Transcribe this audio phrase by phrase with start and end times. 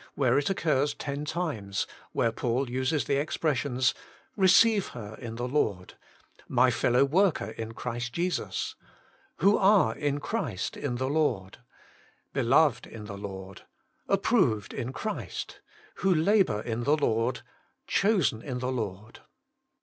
[0.15, 5.93] where it occurs ten times, where Paul uses the expressions:* Receive here in the Lord;''
[6.59, 8.73] my fellow worker in Christ Jesus;'
[9.23, 11.59] * who are in Christ, in the Lord;''
[12.33, 13.61] beloved in the Lord;''
[14.17, 17.41] approved in Christ;'* who Working for God 75 labour in the Lord;''
[17.85, 19.19] chosen in the Lord.'